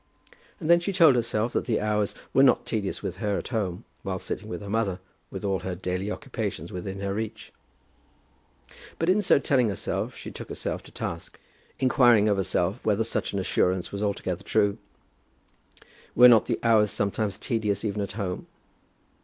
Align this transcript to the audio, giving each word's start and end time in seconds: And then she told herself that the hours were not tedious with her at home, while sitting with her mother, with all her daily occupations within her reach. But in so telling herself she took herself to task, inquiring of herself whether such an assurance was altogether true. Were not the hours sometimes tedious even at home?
And 0.59 0.67
then 0.67 0.79
she 0.79 0.91
told 0.91 1.13
herself 1.13 1.53
that 1.53 1.65
the 1.65 1.79
hours 1.79 2.15
were 2.33 2.41
not 2.41 2.65
tedious 2.65 3.03
with 3.03 3.17
her 3.17 3.37
at 3.37 3.49
home, 3.49 3.83
while 4.01 4.17
sitting 4.17 4.49
with 4.49 4.59
her 4.61 4.67
mother, 4.67 4.99
with 5.29 5.45
all 5.45 5.59
her 5.59 5.75
daily 5.75 6.09
occupations 6.09 6.71
within 6.71 7.01
her 7.01 7.13
reach. 7.13 7.53
But 8.97 9.09
in 9.09 9.21
so 9.21 9.37
telling 9.37 9.69
herself 9.69 10.15
she 10.15 10.31
took 10.31 10.49
herself 10.49 10.81
to 10.85 10.91
task, 10.91 11.39
inquiring 11.77 12.27
of 12.27 12.37
herself 12.37 12.79
whether 12.83 13.03
such 13.03 13.31
an 13.33 13.37
assurance 13.37 13.91
was 13.91 14.01
altogether 14.01 14.43
true. 14.43 14.79
Were 16.15 16.27
not 16.27 16.47
the 16.47 16.57
hours 16.63 16.89
sometimes 16.89 17.37
tedious 17.37 17.85
even 17.85 18.01
at 18.01 18.13
home? 18.13 18.47